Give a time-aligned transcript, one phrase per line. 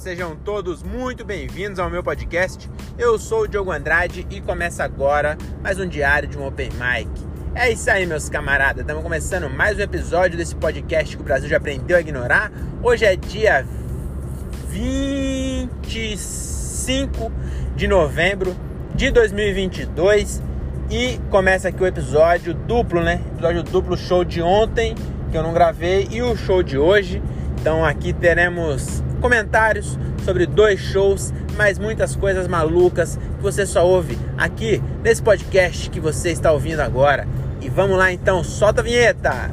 [0.00, 2.70] sejam todos muito bem-vindos ao meu podcast.
[2.96, 7.10] Eu sou o Diogo Andrade e começa agora mais um diário de um Open Mic.
[7.54, 8.80] É isso aí, meus camaradas.
[8.80, 12.50] Estamos começando mais um episódio desse podcast que o Brasil já aprendeu a ignorar.
[12.82, 13.66] Hoje é dia
[14.68, 17.30] 25
[17.76, 18.56] de novembro
[18.94, 20.40] de 2022
[20.90, 23.20] e começa aqui o episódio duplo, né?
[23.34, 24.94] Episódio duplo show de ontem
[25.30, 27.22] que eu não gravei e o show de hoje.
[27.60, 34.18] Então aqui teremos comentários sobre dois shows, mais muitas coisas malucas que você só ouve
[34.36, 37.26] aqui nesse podcast que você está ouvindo agora.
[37.60, 39.50] E vamos lá então, solta a vinheta!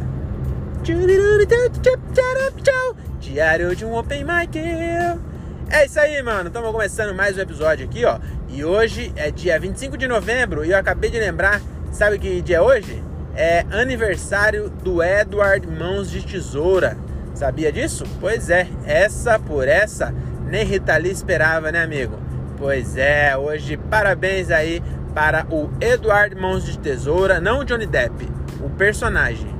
[3.20, 4.58] Diário de um Open Mic.
[4.58, 6.48] É isso aí, mano.
[6.48, 8.20] Estamos começando mais um episódio aqui, ó.
[8.48, 12.58] E hoje é dia 25 de novembro e eu acabei de lembrar, sabe que dia
[12.58, 13.04] é hoje?
[13.36, 16.98] É aniversário do Edward Mãos de Tesoura.
[17.38, 18.04] Sabia disso?
[18.20, 20.12] Pois é, essa por essa,
[20.48, 22.18] nem Rita Lee esperava, né, amigo?
[22.58, 24.82] Pois é, hoje parabéns aí
[25.14, 28.28] para o Eduardo Mãos de Tesoura, não o Johnny Depp,
[28.60, 29.56] o personagem.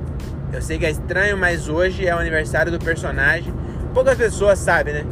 [0.52, 3.54] Eu sei que é estranho, mas hoje é o aniversário do personagem.
[3.94, 5.04] Poucas pessoas sabem, né?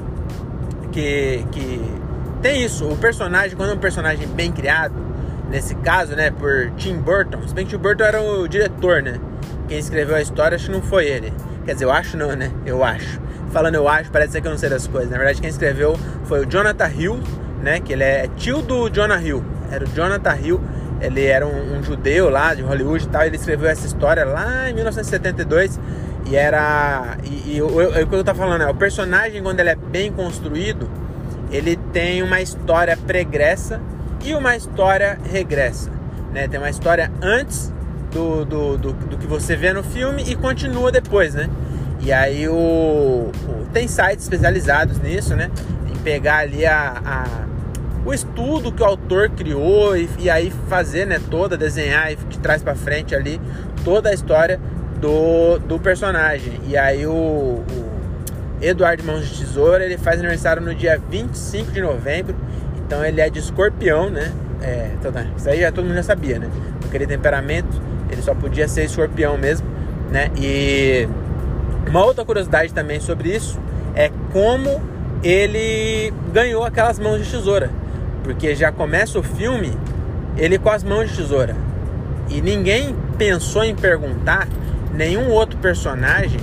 [0.90, 1.80] Que, que
[2.42, 2.88] tem isso.
[2.88, 4.96] O personagem, quando é um personagem bem criado,
[5.48, 9.20] nesse caso, né, por Tim Burton, se bem que Tim Burton era o diretor, né?
[9.68, 11.32] Quem escreveu a história, acho que não foi ele.
[11.66, 12.52] Quer dizer, eu acho não, né?
[12.64, 13.20] Eu acho.
[13.52, 15.10] Falando eu acho, parece ser que eu não sei das coisas.
[15.10, 17.20] Na verdade, quem escreveu foi o Jonathan Hill,
[17.60, 17.80] né?
[17.80, 19.44] Que ele é tio do Jonah Hill.
[19.70, 20.60] Era o Jonathan Hill.
[21.00, 23.24] Ele era um, um judeu lá de Hollywood e tal.
[23.24, 25.80] Ele escreveu essa história lá em 1972.
[26.26, 27.18] E era.
[27.24, 29.74] E, e o, o, o que eu tô falando é: o personagem, quando ele é
[29.74, 30.88] bem construído,
[31.50, 33.80] ele tem uma história pregressa
[34.24, 35.90] e uma história regressa.
[36.32, 36.46] Né?
[36.46, 37.72] Tem uma história antes
[38.16, 41.50] do, do, do, do, que você vê no filme e continua depois, né?
[42.00, 45.50] E aí o, o tem sites especializados nisso, né?
[45.90, 47.46] Em pegar ali a, a
[48.06, 51.20] o estudo que o autor criou e, e, aí fazer, né?
[51.30, 53.40] Toda, desenhar e de trás para frente ali
[53.84, 54.58] toda a história
[55.00, 56.60] do, do personagem.
[56.66, 57.64] E aí o, o
[58.62, 62.34] Eduardo Mãos de Tesoura, ele faz aniversário no dia 25 de novembro.
[62.78, 64.32] Então ele é de escorpião, né?
[64.62, 66.48] É, então, tá, isso aí já todo mundo já sabia, né?
[66.86, 69.66] Aquele temperamento ele só podia ser escorpião mesmo,
[70.10, 70.30] né?
[70.36, 71.08] E
[71.88, 73.58] uma outra curiosidade também sobre isso
[73.94, 74.80] é como
[75.22, 77.70] ele ganhou aquelas mãos de tesoura.
[78.22, 79.72] Porque já começa o filme
[80.36, 81.56] ele com as mãos de tesoura.
[82.28, 84.48] E ninguém pensou em perguntar,
[84.92, 86.40] nenhum outro personagem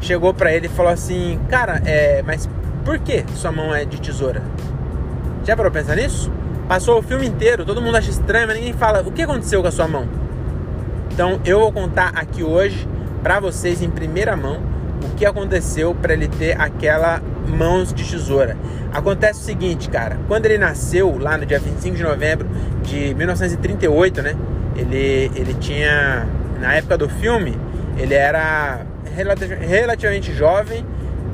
[0.00, 2.48] chegou para ele e falou assim: Cara, é, mas
[2.84, 4.42] por que sua mão é de tesoura?
[5.44, 6.30] Já parou pra pensar nisso?
[6.68, 9.68] Passou o filme inteiro, todo mundo acha estranho, mas ninguém fala o que aconteceu com
[9.68, 10.08] a sua mão.
[11.14, 12.88] Então eu vou contar aqui hoje
[13.22, 14.60] para vocês em primeira mão
[15.00, 18.56] o que aconteceu para ele ter aquela mãos de tesoura.
[18.92, 22.48] Acontece o seguinte, cara, quando ele nasceu lá no dia 25 de novembro
[22.82, 24.34] de 1938, né?
[24.74, 26.26] Ele ele tinha
[26.60, 27.56] na época do filme,
[27.96, 28.80] ele era
[29.68, 30.84] relativamente jovem,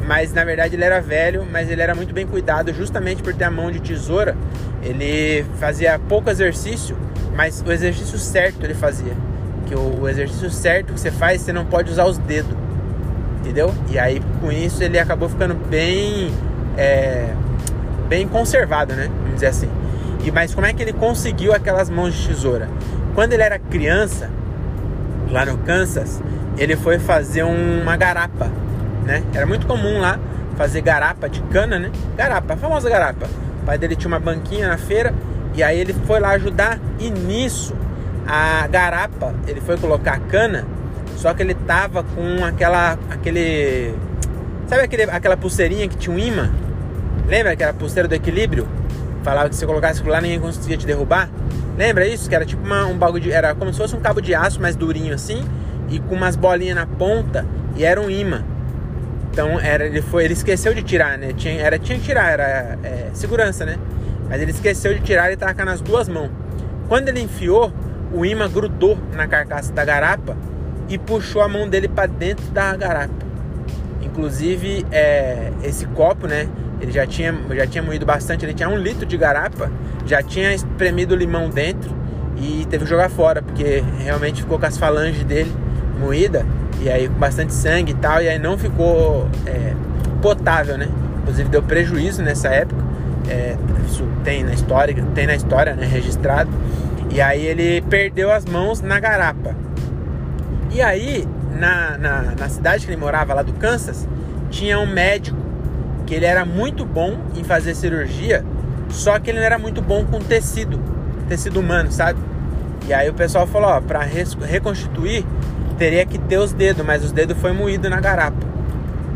[0.07, 3.45] mas na verdade ele era velho, mas ele era muito bem cuidado justamente por ter
[3.45, 4.37] a mão de tesoura.
[4.83, 6.95] Ele fazia pouco exercício,
[7.35, 9.30] mas o exercício certo ele fazia
[9.71, 12.57] que o, o exercício certo que você faz, você não pode usar os dedos.
[13.39, 13.73] Entendeu?
[13.89, 16.35] E aí com isso ele acabou ficando bem
[16.77, 17.33] é,
[18.09, 19.09] bem conservado, né?
[19.23, 19.71] Vamos dizer assim.
[20.25, 22.69] E mas como é que ele conseguiu aquelas mãos de tesoura?
[23.15, 24.29] Quando ele era criança,
[25.31, 26.21] lá no Kansas,
[26.59, 28.51] ele foi fazer uma garapa,
[29.07, 29.23] né?
[29.33, 30.19] Era muito comum lá
[30.57, 31.91] fazer garapa de cana, né?
[32.17, 33.27] Garapa, a famosa garapa.
[33.63, 35.15] O pai dele tinha uma banquinha na feira
[35.55, 37.75] e aí ele foi lá ajudar e nisso
[38.27, 40.67] a garapa, ele foi colocar a cana,
[41.17, 43.95] só que ele tava com aquela aquele
[44.67, 46.51] sabe aquele, aquela pulseirinha que tinha um imã?
[47.27, 48.67] Lembra aquela pulseira do equilíbrio?
[49.23, 51.29] Falava que se colocasse lá ninguém conseguia te derrubar.
[51.77, 52.29] Lembra isso?
[52.29, 53.33] Que era tipo uma, um bagulho de.
[53.33, 55.45] Era como se fosse um cabo de aço mais durinho assim.
[55.89, 57.47] E com umas bolinhas na ponta.
[57.77, 58.43] E era um imã.
[59.31, 60.25] Então era, ele foi.
[60.25, 61.33] Ele esqueceu de tirar, né?
[61.37, 63.79] Tinha, era, tinha que tirar, era é, segurança, né?
[64.29, 66.31] Mas ele esqueceu de tirar e com nas duas mãos.
[66.89, 67.73] Quando ele enfiou,
[68.13, 70.37] o imã grudou na carcaça da garapa
[70.89, 73.15] e puxou a mão dele para dentro da garapa.
[74.03, 76.49] Inclusive, é, esse copo, né?
[76.81, 79.71] Ele já tinha, já tinha moído bastante, ele tinha um litro de garapa,
[80.07, 81.95] já tinha espremido limão dentro
[82.37, 85.55] e teve que jogar fora, porque realmente ficou com as falanges dele
[85.99, 86.47] moída
[86.81, 89.75] e aí com bastante sangue e tal, e aí não ficou é,
[90.23, 90.89] potável, né?
[91.21, 92.83] Inclusive deu prejuízo nessa época.
[93.29, 93.57] É,
[93.87, 96.51] isso tem na história, tem na história, né, registrado.
[97.11, 99.55] E aí ele perdeu as mãos na garapa.
[100.73, 101.27] E aí,
[101.59, 104.09] na, na, na cidade que ele morava, lá do Kansas,
[104.51, 105.37] tinha um médico
[106.07, 108.45] que ele era muito bom em fazer cirurgia,
[108.89, 110.81] só que ele não era muito bom com tecido,
[111.29, 112.19] tecido humano, sabe?
[112.87, 115.25] E aí o pessoal falou, ó, para reconstituir
[115.81, 118.47] teria que ter os dedos, mas os dedos foi moído na garapa.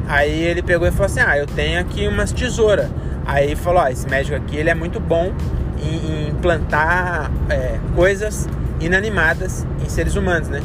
[0.08, 2.88] Aí ele pegou e falou assim: "Ah, eu tenho aqui umas tesouras".
[3.26, 5.32] Aí falou: "Ó, esse médico aqui ele é muito bom
[5.78, 8.48] em, em implantar é, coisas
[8.80, 10.60] inanimadas em seres humanos, né?"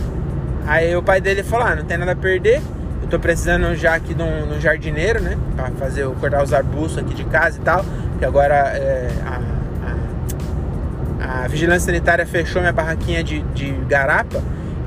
[0.68, 2.62] Aí o pai dele falou: "Ah, não tem nada a perder.
[3.02, 6.54] Eu tô precisando já aqui de um, de um jardineiro, né, para fazer cortar os
[6.54, 7.84] arbustos aqui de casa e tal,
[8.20, 9.40] que agora é, a,
[11.24, 14.42] a, a vigilância sanitária fechou minha barraquinha de, de garapa."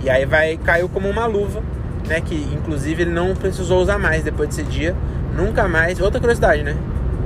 [0.04, 1.62] E aí vai caiu como uma luva,
[2.08, 2.20] né?
[2.20, 4.94] Que inclusive ele não precisou usar mais depois desse dia.
[5.36, 6.00] Nunca mais.
[6.00, 6.76] Outra curiosidade, né?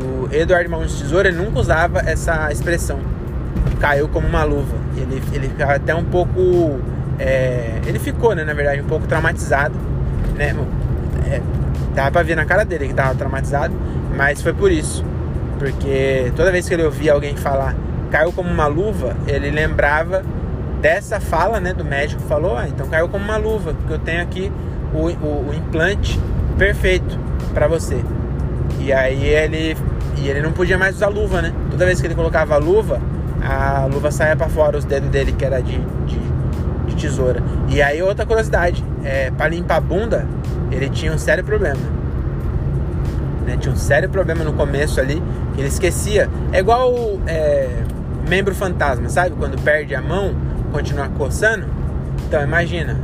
[0.03, 2.99] O Eduardo Mãos de Tesoura nunca usava essa expressão.
[3.81, 4.77] Caiu como uma luva.
[4.97, 6.81] Ele, ele ficava até um pouco.
[7.19, 8.45] É, ele ficou, né?
[8.45, 9.75] Na verdade, um pouco traumatizado,
[10.37, 10.55] né?
[11.27, 11.41] É,
[11.95, 13.75] dava pra ver na cara dele que tava traumatizado,
[14.17, 15.05] mas foi por isso.
[15.59, 17.75] Porque toda vez que ele ouvia alguém falar
[18.11, 20.23] caiu como uma luva, ele lembrava
[20.81, 24.23] dessa fala né, do médico falou, ah, então caiu como uma luva, porque eu tenho
[24.23, 24.53] aqui
[24.95, 26.21] o, o, o implante
[26.57, 27.19] perfeito
[27.53, 28.03] para você.
[28.81, 29.77] E aí ele
[30.19, 31.53] e ele não podia mais usar luva, né?
[31.71, 33.01] Toda vez que ele colocava a luva,
[33.43, 36.19] a luva saía para fora, os dedos dele que era de, de,
[36.87, 37.43] de tesoura.
[37.69, 40.27] E aí outra curiosidade, é, para limpar a bunda,
[40.71, 41.81] ele tinha um sério problema.
[43.47, 43.57] Né?
[43.59, 45.23] Tinha um sério problema no começo ali,
[45.55, 46.29] que ele esquecia.
[46.53, 46.95] É igual
[47.27, 47.69] é,
[48.29, 49.37] membro fantasma, sabe?
[49.39, 50.35] Quando perde a mão,
[50.73, 51.67] continuar coçando.
[52.27, 52.99] Então imagina,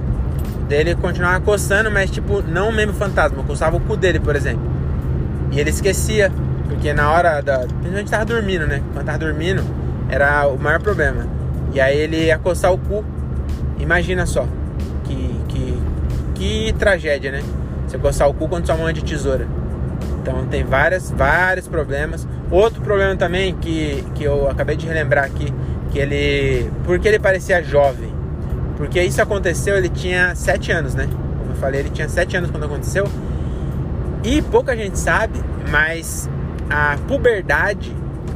[0.67, 4.72] dele continuar coçando, mas tipo, não o mesmo fantasma, coçava o cu dele, por exemplo.
[5.53, 6.33] E ele esquecia,
[6.67, 7.59] porque na hora da.
[7.59, 8.83] Principalmente tava dormindo, né?
[8.93, 9.63] Quando tava dormindo,
[10.09, 11.27] era o maior problema.
[11.73, 13.05] E aí ele ia coçar o cu.
[13.79, 14.47] Imagina só.
[15.05, 15.79] Que, que,
[16.35, 17.43] que tragédia, né?
[17.87, 19.47] Você coçar o cu quando sua mão é de tesoura.
[20.23, 22.27] Então tem várias, vários problemas.
[22.51, 25.53] Outro problema também que, que eu acabei de relembrar aqui
[25.91, 26.71] que ele.
[26.85, 28.11] Porque ele parecia jovem.
[28.77, 31.07] Porque isso aconteceu, ele tinha 7 anos, né?
[31.39, 33.07] Como eu falei, ele tinha 7 anos quando aconteceu.
[34.25, 35.39] E pouca gente sabe,
[35.71, 36.29] mas
[36.71, 37.95] a puberdade,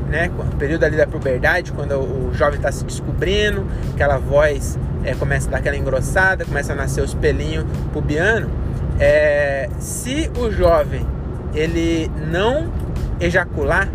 [0.08, 0.30] né?
[0.38, 5.48] O período ali da puberdade, quando o jovem está se descobrindo, aquela voz é, começa
[5.48, 8.50] a dar aquela engrossada, começa a nascer os pelinhos pubiano.
[8.98, 11.06] É, se o jovem
[11.54, 12.72] ele não
[13.20, 13.88] ejacular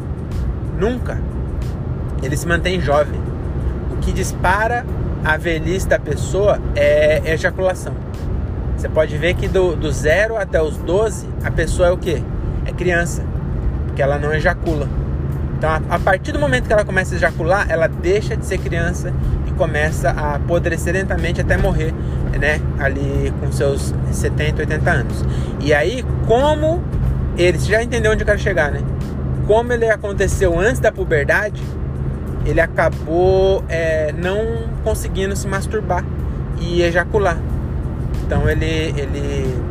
[0.80, 1.20] nunca,
[2.24, 3.20] ele se mantém jovem
[4.02, 4.86] que dispara
[5.24, 7.94] a velhice da pessoa é ejaculação.
[8.76, 12.24] Você pode ver que do, do zero até os 12, a pessoa é o que?
[12.66, 13.24] É criança,
[13.88, 14.88] porque ela não ejacula.
[15.58, 19.14] Então, a, partir do momento que ela começa a ejacular, ela deixa de ser criança
[19.48, 21.94] e começa a apodrecer lentamente até morrer,
[22.40, 22.60] né?
[22.80, 25.26] Ali com seus 70, 80 anos.
[25.60, 26.82] E aí, como
[27.38, 28.82] ele, já entendeu onde eu quero chegar, né?
[29.46, 31.62] Como ele aconteceu antes da puberdade,
[32.46, 36.04] ele acabou é, não conseguindo se masturbar
[36.60, 37.38] e ejacular.
[38.26, 38.66] Então ele,
[38.98, 39.62] ele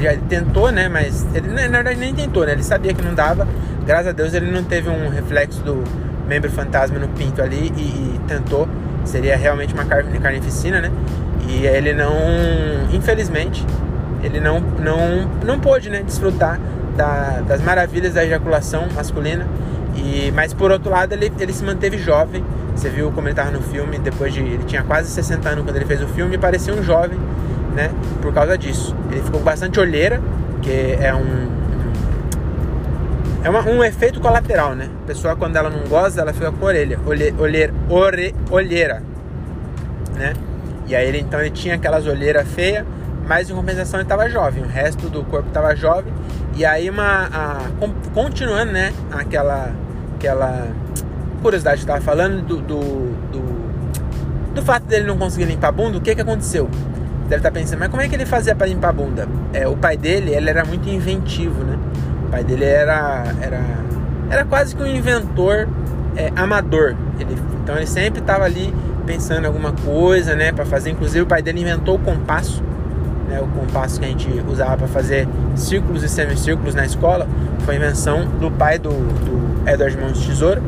[0.00, 0.88] já tentou, né?
[0.88, 2.52] Mas ele na verdade nem tentou, né?
[2.52, 3.46] Ele sabia que não dava.
[3.86, 5.82] Graças a Deus ele não teve um reflexo do
[6.26, 8.68] membro fantasma no pinto ali e, e tentou.
[9.04, 10.90] Seria realmente uma carnificina, né?
[11.48, 12.12] E ele não,
[12.92, 13.64] infelizmente,
[14.22, 16.02] ele não, não, não pôde, né?
[16.02, 16.60] Desfrutar
[16.96, 19.46] da, das maravilhas da ejaculação masculina
[19.96, 22.44] e, mas por outro lado, ele, ele se manteve jovem.
[22.74, 24.40] Você viu como ele estava no filme, depois de.
[24.40, 27.18] Ele tinha quase 60 anos quando ele fez o filme parecia um jovem,
[27.74, 27.90] né?
[28.20, 28.94] Por causa disso.
[29.10, 30.20] Ele ficou com bastante olheira,
[30.62, 31.50] que é um.
[33.42, 34.88] É uma, um efeito colateral, né?
[35.04, 36.98] A pessoa, quando ela não goza, ela fica com orelha.
[37.06, 39.02] Olhe, olheira, ore, olheira,
[40.14, 40.34] né?
[40.86, 42.84] E aí ele então ele tinha aquelas olheiras feias,
[43.26, 46.12] mas em compensação ele estava jovem, o resto do corpo estava jovem.
[46.56, 47.58] E aí uma a,
[48.12, 49.72] continuando, né, aquela
[50.16, 50.66] aquela
[51.40, 52.80] curiosidade que estava falando do, do,
[53.30, 56.68] do, do, fato dele não conseguir limpar a bunda, o que que aconteceu?
[57.30, 59.28] Deve estar tá pensando, mas como é que ele fazia para limpar a bunda?
[59.52, 61.78] É, o pai dele, ele era muito inventivo, né?
[62.26, 63.60] O pai dele era era
[64.28, 65.68] era quase que um inventor
[66.16, 66.96] é, amador.
[67.18, 68.74] Ele, então ele sempre estava ali
[69.06, 70.90] pensando em alguma coisa, né, para fazer.
[70.90, 72.62] Inclusive o pai dele inventou o compasso
[73.30, 77.28] né, o compasso que a gente usava para fazer círculos e semicírculos na escola,
[77.60, 80.60] foi invenção do pai do, do Edward Mãos de Tesoura.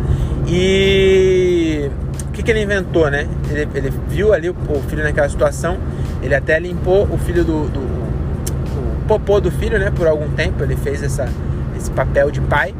[0.46, 1.90] E
[2.28, 3.26] o que, que ele inventou, né?
[3.50, 5.76] Ele, ele viu ali o, o, filho naquela situação,
[6.22, 9.90] ele até limpou o filho do, do o popô do filho, né?
[9.90, 11.28] Por algum tempo ele fez essa,
[11.76, 12.74] esse papel de pai,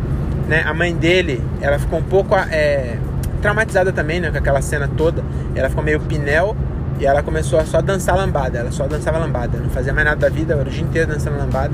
[0.49, 0.62] né?
[0.64, 2.96] A mãe dele, ela ficou um pouco é,
[3.40, 4.30] traumatizada também, né?
[4.30, 5.22] Com aquela cena toda,
[5.54, 6.56] ela ficou meio pinel
[7.00, 8.58] e ela começou a só dançar lambada.
[8.58, 9.58] Ela só dançava lambada.
[9.58, 10.54] Não fazia mais nada da vida.
[10.54, 11.72] Era o dia inteiro dançando lambada.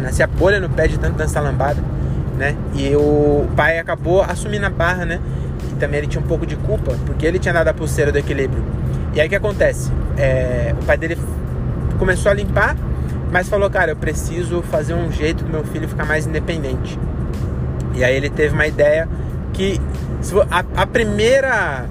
[0.00, 1.80] Nascia bolha no pé de tanto dançar lambada.
[2.38, 2.56] né?
[2.74, 5.20] E o pai acabou assumindo a barra, né?
[5.70, 8.18] E também ele tinha um pouco de culpa, porque ele tinha dado a pulseira do
[8.18, 8.62] equilíbrio.
[9.14, 9.90] E aí o que acontece?
[10.18, 11.16] É, o pai dele
[11.98, 12.76] começou a limpar,
[13.30, 16.98] mas falou, cara, eu preciso fazer um jeito do meu filho ficar mais independente.
[17.94, 19.08] E aí ele teve uma ideia
[19.52, 19.80] que
[20.50, 21.86] a, a primeira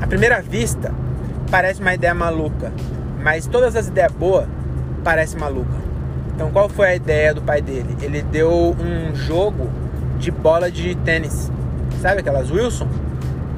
[0.00, 0.92] a primeira vista
[1.50, 2.72] parece uma ideia maluca,
[3.22, 4.46] mas todas as ideias boas
[5.04, 5.74] parecem maluca.
[6.34, 7.96] Então qual foi a ideia do pai dele?
[8.00, 9.68] Ele deu um jogo
[10.18, 11.50] de bola de tênis,
[12.00, 12.88] sabe aquelas Wilson?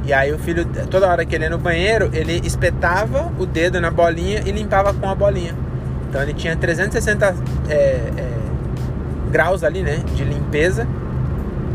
[0.04, 3.80] E aí o filho, toda hora que ele ia no banheiro, ele espetava o dedo
[3.80, 5.54] na bolinha e limpava com a bolinha.
[6.08, 7.34] Então ele tinha 360
[7.68, 8.10] é, é,
[9.30, 10.86] graus ali, né, de limpeza.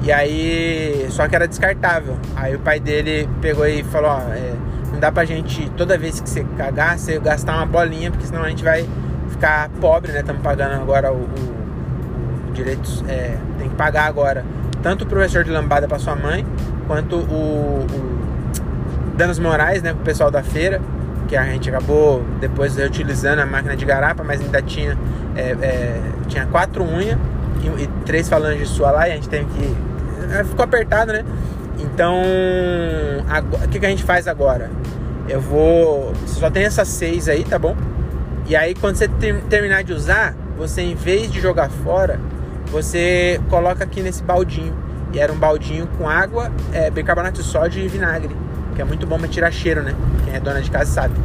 [0.04, 2.18] E aí, só que era descartável.
[2.36, 4.54] Aí o pai dele pegou e falou, ó, é,
[4.92, 8.44] não dá pra gente, toda vez que você cagar, você gastar uma bolinha, porque senão
[8.44, 8.88] a gente vai
[9.30, 10.20] ficar pobre, né?
[10.20, 14.44] Estamos pagando agora o, o, o direitos, é, tem que pagar agora
[14.82, 16.46] tanto o professor de lambada para sua mãe,
[16.88, 18.17] quanto o, o
[19.18, 20.80] danos morais, né, pro pessoal da feira
[21.28, 24.98] que a gente acabou depois reutilizando a máquina de garapa, mas ainda tinha,
[25.36, 27.18] é, é, tinha quatro unhas
[27.62, 29.76] e, e, três falanges sua lá e a gente teve que.
[30.34, 31.24] É, ficou apertado, né?
[31.80, 32.16] Então,
[33.64, 34.70] o que, que a gente faz agora?
[35.28, 36.14] Eu vou.
[36.26, 37.76] Você só tem essas seis aí, tá bom?
[38.48, 42.20] E aí, quando você ter, terminar de usar, você em vez de jogar fora,
[42.68, 44.74] você coloca aqui nesse baldinho.
[45.14, 48.36] E era um baldinho com água, é, bicarbonato de sódio e vinagre
[48.78, 49.96] que é muito bom para tirar cheiro, né?
[50.24, 51.16] Quem é dona de casa sabe.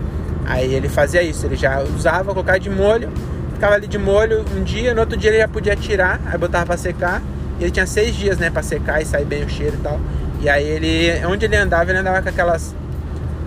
[0.47, 3.11] Aí ele fazia isso, ele já usava, colocava de molho,
[3.53, 6.65] ficava ali de molho um dia, no outro dia ele já podia tirar, aí botava
[6.65, 7.23] para secar.
[7.61, 10.01] Ele tinha seis dias, né, para secar e sair bem o cheiro e tal.
[10.41, 12.75] E aí ele, onde ele andava, ele andava com aquelas,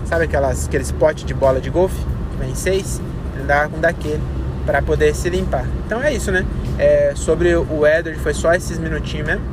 [0.06, 1.98] sabe aquelas, aqueles potes de bola de golfe,
[2.32, 3.02] que vem seis,
[3.34, 4.22] ele andava com daquele
[4.68, 5.66] para poder se limpar.
[5.86, 6.46] Então é isso, né?
[6.78, 9.44] É, sobre o Edward foi só esses minutinhos mesmo,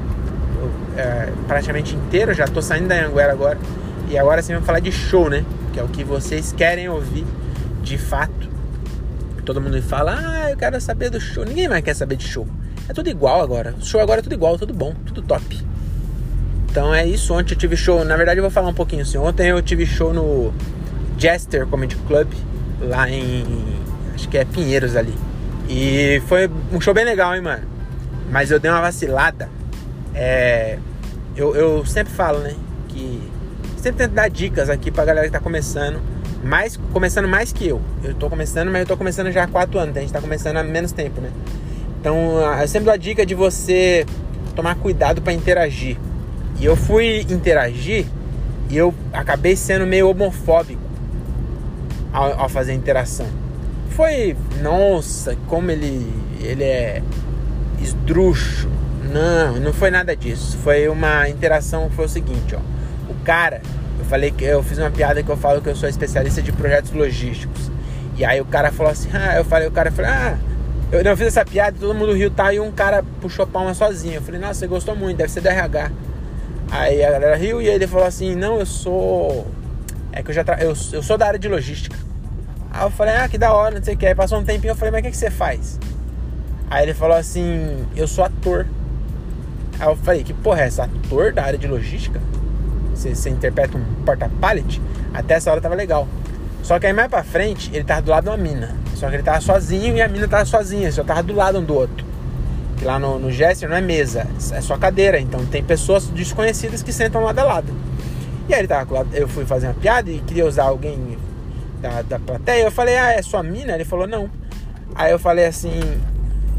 [0.94, 2.34] é, praticamente inteiro.
[2.34, 3.58] Já tô saindo da Anguera agora.
[4.12, 5.42] E agora sim vamos falar de show, né?
[5.72, 7.24] Que é o que vocês querem ouvir
[7.82, 8.46] de fato.
[9.42, 11.46] Todo mundo fala, ah, eu quero saber do show.
[11.46, 12.46] Ninguém mais quer saber de show.
[12.86, 13.74] É tudo igual agora.
[13.80, 15.58] O show agora é tudo igual, tudo bom, tudo top.
[16.70, 17.32] Então é isso.
[17.32, 18.04] Ontem eu tive show.
[18.04, 19.16] Na verdade, eu vou falar um pouquinho assim.
[19.16, 20.52] Ontem eu tive show no
[21.16, 22.28] Jester Comedy Club,
[22.82, 23.46] lá em.
[24.14, 25.14] Acho que é Pinheiros ali.
[25.70, 27.62] E foi um show bem legal, hein, mano.
[28.30, 29.48] Mas eu dei uma vacilada.
[30.14, 30.78] É.
[31.34, 32.54] Eu, eu sempre falo, né?
[32.88, 33.31] Que
[33.82, 36.00] sempre tento dar dicas aqui pra galera que tá começando.
[36.42, 37.80] Mais, começando mais que eu.
[38.02, 39.90] Eu tô começando, mas eu tô começando já há 4 anos.
[39.90, 41.30] Então a gente tá começando há menos tempo, né?
[42.00, 42.16] Então
[42.60, 44.06] eu sempre dou a dica de você
[44.54, 45.96] tomar cuidado para interagir.
[46.60, 48.06] E eu fui interagir
[48.70, 50.82] e eu acabei sendo meio homofóbico
[52.12, 53.26] ao, ao fazer interação.
[53.90, 56.08] Foi, nossa, como ele,
[56.40, 57.02] ele é
[57.80, 58.68] esdrúxo.
[59.12, 60.56] Não, não foi nada disso.
[60.58, 62.71] Foi uma interação que foi o seguinte, ó
[63.24, 63.62] cara,
[63.98, 66.52] eu falei que eu fiz uma piada que eu falo que eu sou especialista de
[66.52, 67.70] projetos logísticos.
[68.16, 70.38] E aí o cara falou assim, ah, eu falei, o cara falou, ah,
[70.90, 72.52] eu não fiz essa piada, todo mundo riu, tá?
[72.52, 74.16] E um cara puxou palma sozinho.
[74.16, 75.90] Eu falei, nossa, você gostou muito, deve ser RH.
[76.70, 79.46] Aí a galera riu e ele falou assim, não, eu sou.
[80.12, 80.62] É que eu já tra...
[80.62, 81.96] eu, eu sou da área de logística.
[82.70, 84.06] Aí eu falei, ah, que da hora, não sei o que.
[84.06, 85.78] Aí passou um tempinho, eu falei, mas o que, que você faz?
[86.70, 88.66] Aí ele falou assim, eu sou ator.
[89.78, 90.84] Aí eu falei, que porra é essa?
[90.84, 92.20] Ator da área de logística?
[93.02, 94.80] Você, você interpreta um porta-pallet,
[95.12, 96.06] até essa hora tava legal.
[96.62, 98.76] Só que aí mais pra frente, ele tava do lado de uma mina.
[98.94, 101.64] Só que ele tava sozinho e a mina tava sozinha, só tava do lado um
[101.64, 102.06] do outro.
[102.78, 105.18] Que lá no, no não é mesa, é só cadeira.
[105.18, 107.72] Então tem pessoas desconhecidas que sentam lado a lado.
[108.48, 111.18] E aí ele tava lado, eu fui fazer uma piada e queria usar alguém
[111.80, 112.62] da, da plateia.
[112.64, 113.74] Eu falei, ah, é sua mina?
[113.74, 114.30] Ele falou, não.
[114.94, 115.80] Aí eu falei assim,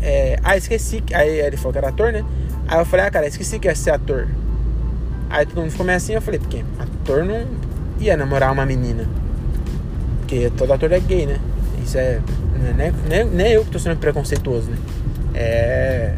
[0.01, 1.01] é, ah, esqueci.
[1.13, 2.25] Aí ele falou que era ator, né?
[2.67, 4.27] Aí eu falei, ah, cara, esqueci que ia ser ator.
[5.29, 7.45] Aí todo mundo ficou meio assim, eu falei, porque ator não
[7.99, 9.05] ia namorar uma menina.
[10.19, 11.39] Porque todo ator é gay, né?
[11.83, 12.19] Isso é.
[12.75, 14.77] Nem, nem, nem eu que tô sendo preconceituoso, né?
[15.33, 16.13] É.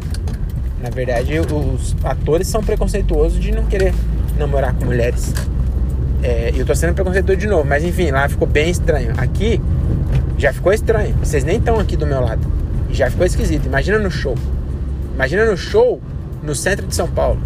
[0.82, 3.94] Na verdade, os atores são preconceituosos de não querer
[4.38, 5.32] namorar com mulheres.
[6.22, 9.12] É, eu tô sendo preconceituoso de novo, mas enfim, lá ficou bem estranho.
[9.16, 9.60] Aqui
[10.38, 11.14] já ficou estranho.
[11.16, 12.46] Vocês nem estão aqui do meu lado.
[12.90, 13.66] E já ficou esquisito.
[13.66, 14.34] Imagina no show.
[15.14, 16.00] Imagina no show
[16.42, 17.40] no centro de São Paulo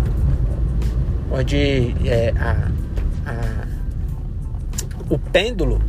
[1.31, 2.69] onde é, a,
[3.27, 3.67] a,
[5.09, 5.81] o pêndulo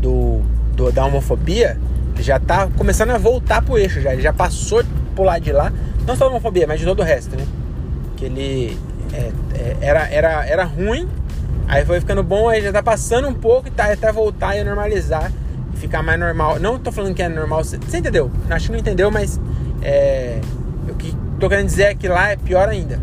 [0.00, 0.40] do,
[0.74, 1.78] do, da homofobia
[2.18, 4.82] já está começando a voltar pro eixo, já, ele já passou
[5.14, 5.72] por lá de lá,
[6.06, 7.46] não só da homofobia, mas de todo o resto, né?
[8.16, 8.78] Que ele
[9.12, 11.08] é, é, era, era, era ruim,
[11.68, 14.64] aí foi ficando bom, aí já tá passando um pouco e tá até voltar e
[14.64, 15.32] normalizar
[15.74, 16.58] e ficar mais normal.
[16.58, 18.30] Não tô falando que é normal, você entendeu?
[18.50, 19.40] Acho que não entendeu, mas
[19.82, 20.40] é,
[20.88, 22.98] o que tô querendo dizer é que lá é pior ainda.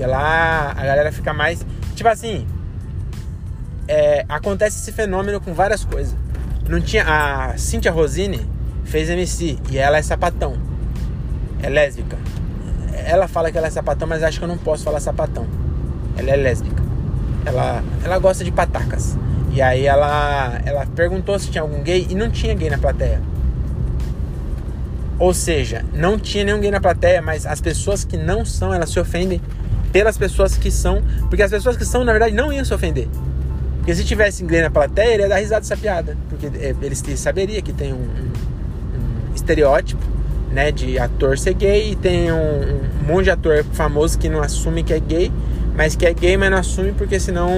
[0.00, 1.66] Porque lá a galera fica mais.
[1.94, 2.46] Tipo assim.
[3.86, 6.16] É, acontece esse fenômeno com várias coisas.
[6.66, 7.04] Não tinha.
[7.04, 8.48] A Cynthia Rosine
[8.82, 10.54] fez MC e ela é sapatão.
[11.62, 12.16] É lésbica.
[13.04, 15.46] Ela fala que ela é sapatão, mas acho que eu não posso falar sapatão.
[16.16, 16.82] Ela é lésbica.
[17.44, 19.18] Ela, ela gosta de patacas.
[19.52, 23.20] E aí ela, ela perguntou se tinha algum gay e não tinha gay na plateia.
[25.18, 28.88] Ou seja, não tinha nenhum gay na plateia, mas as pessoas que não são, elas
[28.88, 29.42] se ofendem
[29.92, 31.02] pelas pessoas que são.
[31.28, 33.08] Porque as pessoas que são, na verdade, não iam se ofender.
[33.78, 36.16] Porque se tivesse gay na plateia, ele ia dar risada dessa piada.
[36.28, 40.02] Porque é, eles saberia que tem um, um, um estereótipo
[40.52, 44.42] né, de ator ser gay e tem um, um, monte de ator famoso que não
[44.42, 45.32] assume que é gay,
[45.76, 47.50] mas que é gay, mas não assume porque senão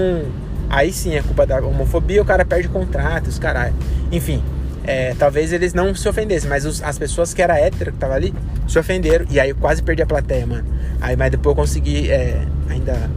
[0.68, 3.74] aí sim é culpa da homofobia, o cara perde contratos, caralho.
[4.10, 4.42] Enfim,
[4.84, 8.14] é, talvez eles não se ofendessem, mas os, as pessoas que era hétero que tava
[8.14, 8.34] ali
[8.68, 9.26] se ofenderam.
[9.30, 10.64] E aí eu quase perdi a plateia, mano.
[11.02, 13.10] Aí, mas depois eu consegui é, ainda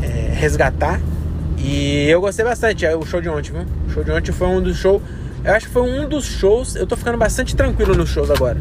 [0.00, 1.00] é, resgatar.
[1.58, 2.86] E eu gostei bastante.
[2.86, 3.66] É, o show de ontem, viu?
[3.88, 5.02] O show de ontem foi um dos shows.
[5.44, 6.76] Eu acho que foi um dos shows.
[6.76, 8.58] Eu tô ficando bastante tranquilo nos shows agora.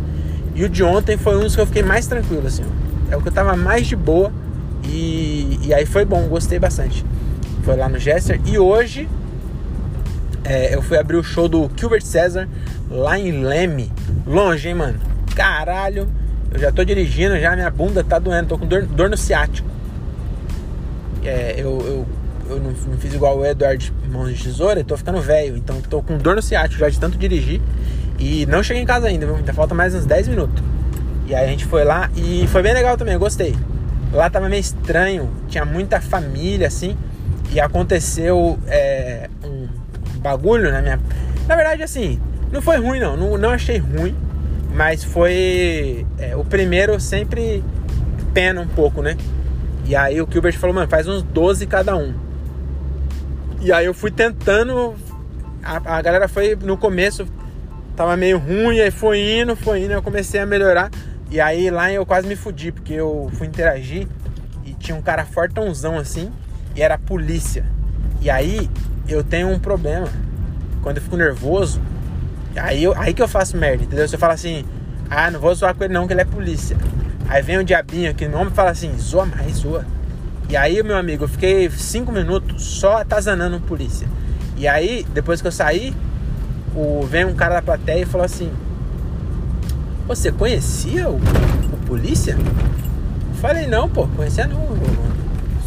[0.55, 2.63] E o de ontem foi um dos que eu fiquei mais tranquilo, assim.
[2.63, 3.13] Ó.
[3.13, 4.31] É o que eu tava mais de boa.
[4.83, 7.05] E, e aí foi bom, gostei bastante.
[7.63, 8.41] Foi lá no Jester.
[8.43, 9.07] E hoje
[10.43, 12.49] é, eu fui abrir o show do Gilbert César
[12.89, 13.91] lá em Leme.
[14.25, 14.99] Longe, hein, mano?
[15.35, 16.07] Caralho.
[16.51, 19.67] Eu já tô dirigindo, já minha bunda tá doendo, tô com dor, dor no ciático.
[21.23, 22.05] É, eu, eu,
[22.49, 26.01] eu não, não, fiz igual o Eduardo Mãos de Tesoura, tô ficando velho, então tô
[26.01, 27.61] com dor no ciático já de tanto dirigir.
[28.19, 29.27] E não cheguei em casa ainda?
[29.27, 30.63] Ainda falta mais uns 10 minutos.
[31.27, 33.55] E aí a gente foi lá e foi bem legal também, eu gostei.
[34.13, 36.97] Lá tava meio estranho, tinha muita família assim.
[37.51, 39.67] E aconteceu é, um
[40.19, 40.99] bagulho na minha.
[41.47, 42.19] Na verdade, assim,
[42.51, 43.15] não foi ruim, não.
[43.17, 44.15] Não, não achei ruim.
[44.77, 46.05] Mas foi.
[46.19, 47.63] É, o primeiro sempre
[48.31, 49.17] pena um pouco, né?
[49.85, 52.13] E aí o Gilbert falou, mano, faz uns 12 cada um.
[53.59, 54.93] E aí eu fui tentando.
[55.63, 57.25] A, a galera foi no começo,
[57.95, 60.91] tava meio ruim, aí foi indo, foi indo, eu comecei a melhorar.
[61.31, 64.07] E aí lá eu quase me fudi, porque eu fui interagir
[64.63, 66.31] e tinha um cara fortãozão assim,
[66.75, 67.65] e era a polícia.
[68.21, 68.69] E aí
[69.09, 70.07] eu tenho um problema.
[70.83, 71.81] Quando eu fico nervoso,
[72.57, 74.07] aí, eu, aí que eu faço merda, entendeu?
[74.07, 74.65] Se eu falo assim,
[75.09, 76.77] ah, não vou zoar com ele não, que ele é polícia.
[77.27, 79.85] Aí vem um diabinho aqui no homem e fala assim, zoa mais, zoa.
[80.49, 84.07] E aí, meu amigo, eu fiquei cinco minutos só atazanando polícia.
[84.55, 85.93] E aí, depois que eu saí,
[86.73, 88.49] o, vem um cara da plateia e falou assim:
[90.07, 92.37] Você conhecia o, o polícia?
[93.37, 94.67] falei, não, pô, conhecia não.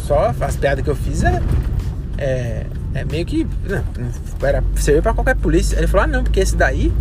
[0.05, 1.41] Só as piadas que eu fiz é,
[2.17, 3.47] é é meio que.
[3.65, 3.83] Não,
[4.47, 5.77] era, serviu pra qualquer polícia.
[5.77, 6.91] Ele falou: ah, não, porque esse daí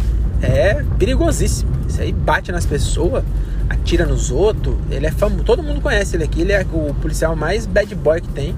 [0.42, 1.70] é perigosíssimo.
[1.88, 3.24] Esse aí bate nas pessoas,
[3.68, 4.76] atira nos outros.
[4.90, 5.44] Ele é famoso.
[5.44, 6.42] Todo mundo conhece ele aqui.
[6.42, 8.54] Ele é o policial mais bad boy que tem.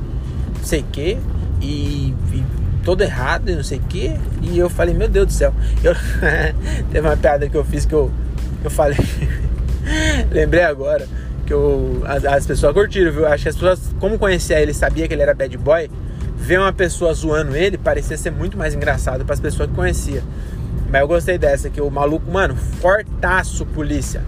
[0.56, 1.18] Não sei o quê.
[1.60, 2.44] E, e
[2.84, 4.14] todo errado e não sei o quê.
[4.42, 5.54] E eu falei: meu Deus do céu.
[5.82, 5.94] Eu,
[6.90, 8.10] teve uma piada que eu fiz que eu,
[8.62, 8.98] eu falei.
[10.30, 11.08] Lembrei agora
[11.46, 13.26] que eu, as, as pessoas curtiram, viu?
[13.26, 15.90] Acho que as pessoas, como conhecia ele, sabia que ele era bad boy
[16.42, 20.24] ver uma pessoa zoando ele parecia ser muito mais engraçado para as pessoas que conhecia.
[20.90, 24.22] Mas eu gostei dessa, que o maluco, mano, fortaço polícia.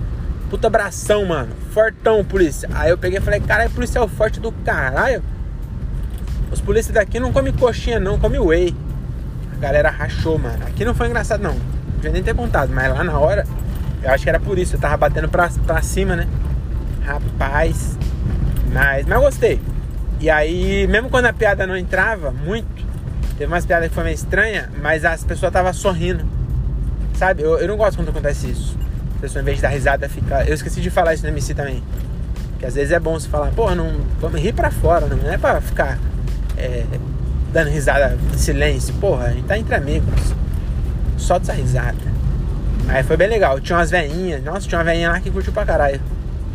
[0.49, 1.51] Puta abração, mano.
[1.73, 2.69] Fortão polícia.
[2.73, 5.23] Aí eu peguei e falei, cara, é policial forte do caralho.
[6.53, 8.75] Os polícias daqui não comem coxinha não, come whey.
[9.53, 10.65] A galera rachou, mano.
[10.67, 11.55] Aqui não foi engraçado não.
[11.55, 13.45] Não devia nem ter contado, mas lá na hora,
[14.03, 14.77] eu acho que era por isso.
[14.77, 16.29] Eu tava batendo pra, pra cima, né?
[17.05, 17.99] Rapaz.
[18.73, 19.74] Mas, mas eu gostei.
[20.25, 22.83] E aí, mesmo quando a piada não entrava muito,
[23.37, 26.25] teve umas piadas que foi meio estranha, mas as pessoas estavam sorrindo.
[27.13, 27.43] Sabe?
[27.43, 28.75] Eu, eu não gosto quando acontece isso.
[29.19, 30.43] A pessoa, em vez de dar risada, fica.
[30.47, 31.83] Eu esqueci de falar isso no MC também.
[32.59, 34.01] Que às vezes é bom você falar, pô, não.
[34.19, 35.99] Vamos rir pra fora, não é pra ficar
[36.57, 36.85] é,
[37.53, 38.95] dando risada em silêncio.
[38.95, 40.35] Porra, a gente tá entre amigos.
[41.19, 41.99] Solta essa risada.
[42.89, 43.61] Aí foi bem legal.
[43.61, 44.43] Tinha umas veinhas.
[44.43, 46.01] Nossa, tinha uma veinha lá que curtiu pra caralho.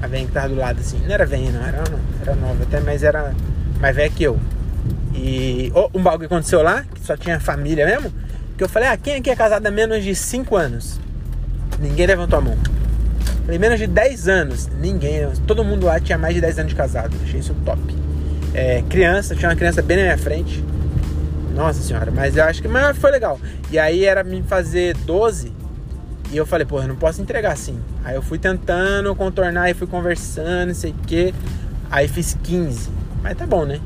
[0.02, 1.00] A veinha que tava do lado assim.
[1.06, 1.62] Não era veinha, não.
[1.62, 3.32] Era, não, era nova até, mas era
[3.80, 4.40] mais velha que eu.
[5.14, 8.12] E oh, um bagulho aconteceu lá, que só tinha família mesmo,
[8.58, 11.00] que eu falei, ah, quem aqui é casado há menos de 5 anos?
[11.80, 12.58] Ninguém levantou a mão.
[13.46, 15.28] Falei, menos de 10 anos, ninguém.
[15.48, 17.16] Todo mundo lá tinha mais de 10 anos de casado.
[17.24, 17.82] Achei isso top.
[18.54, 20.64] É, criança, tinha uma criança bem na minha frente.
[21.56, 23.40] Nossa senhora, mas eu acho que mas foi legal.
[23.72, 25.52] E aí era me fazer 12.
[26.32, 27.80] E eu falei, porra, eu não posso entregar assim.
[28.04, 31.34] Aí eu fui tentando contornar e fui conversando, não sei o quê.
[31.90, 32.90] Aí fiz 15.
[33.22, 33.80] Mas tá bom, né?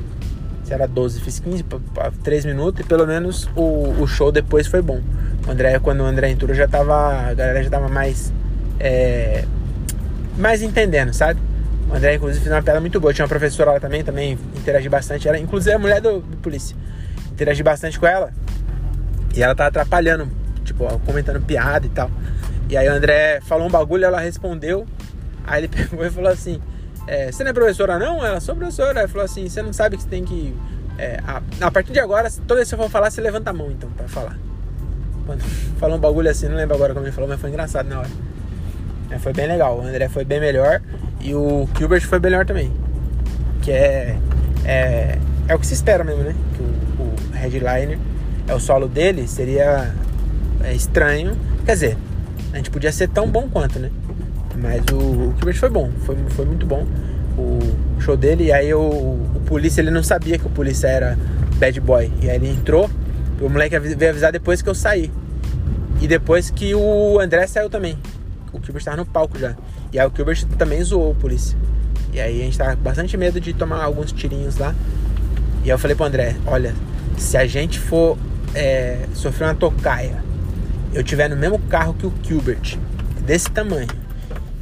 [0.64, 4.68] Se era 12, fiz 15 para 3 minutos e pelo menos o, o show depois
[4.68, 5.02] foi bom.
[5.46, 7.30] O André, quando o André entrou, já tava.
[7.30, 8.32] A galera já tava mais.
[8.80, 9.46] É,
[10.38, 11.40] mais entendendo, sabe?
[11.90, 13.14] O André, inclusive, fez uma piada muito boa.
[13.14, 15.28] Tinha uma professora lá também, também interagi bastante.
[15.28, 16.76] Ela, inclusive, é a mulher do, do polícia.
[17.32, 18.32] Interagi bastante com ela.
[19.36, 20.30] E ela tá atrapalhando,
[20.64, 22.10] tipo, comentando piada e tal.
[22.70, 24.86] E aí o André falou um bagulho, ela respondeu.
[25.46, 26.62] Aí ele pegou e falou assim:
[27.08, 28.26] é, Você não é professora, não?
[28.26, 29.02] Ela, sou professora.
[29.02, 30.56] Ele falou assim: Você não sabe que você tem que.
[30.98, 33.54] É, a, a, partir de agora, toda vez que eu for falar, você levanta a
[33.54, 34.38] mão, então, pra falar.
[35.26, 35.42] Quando
[35.80, 38.10] falou um bagulho assim, não lembro agora como ele falou, mas foi engraçado na hora.
[39.10, 39.80] É, foi bem legal.
[39.80, 40.82] O André foi bem melhor.
[41.22, 42.72] E o Gilbert foi melhor também.
[43.62, 44.18] Que é.
[44.66, 46.36] É, é o que se espera mesmo, né?
[46.56, 47.98] Que o, o headliner
[48.48, 49.94] é o solo dele, seria
[50.64, 51.38] é, estranho.
[51.66, 51.98] Quer dizer,
[52.54, 53.90] a gente podia ser tão bom quanto, né?
[54.58, 56.86] Mas o, o Gilbert foi bom, foi, foi muito bom
[57.38, 58.46] o show dele.
[58.46, 61.18] E aí o, o polícia, ele não sabia que o polícia era
[61.58, 62.12] bad boy.
[62.22, 62.90] E aí ele entrou,
[63.42, 65.12] o moleque veio avisar depois que eu saí.
[66.02, 67.98] E depois que o André saiu também.
[68.52, 69.56] O Gilbert estava no palco já.
[69.92, 71.58] E aí o Gilbert também zoou o polícia.
[72.12, 74.76] E aí a gente tava com bastante medo de tomar alguns tirinhos lá.
[75.62, 76.76] E aí eu falei pro André, olha,
[77.18, 78.18] se a gente for
[78.54, 80.22] é, sofrer uma tocaia,
[80.94, 82.78] eu tiver no mesmo carro que o Gilbert,
[83.26, 83.88] desse tamanho,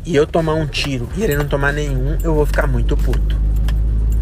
[0.06, 3.36] e eu tomar um tiro e ele não tomar nenhum, eu vou ficar muito puto.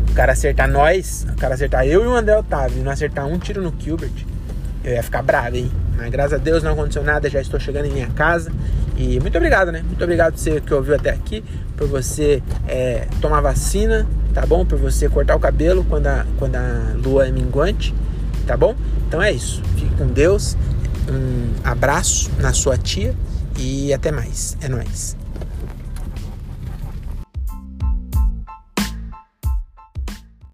[0.09, 3.25] O cara acertar nós, o cara acertar eu e o André Otávio e não acertar
[3.25, 4.25] um tiro no Gilbert,
[4.83, 5.71] eu ia ficar bravo, hein?
[5.97, 8.51] Mas graças a Deus não aconteceu nada, já estou chegando em minha casa.
[8.97, 9.81] E muito obrigado, né?
[9.81, 11.43] Muito obrigado por você que ouviu até aqui,
[11.77, 14.65] por você é, tomar vacina, tá bom?
[14.65, 17.93] Por você cortar o cabelo quando a, quando a lua é minguante,
[18.47, 18.75] tá bom?
[19.07, 19.61] Então é isso.
[19.75, 20.57] Fique com Deus.
[21.09, 23.13] Um abraço na sua tia
[23.57, 24.57] e até mais.
[24.61, 25.18] É nóis.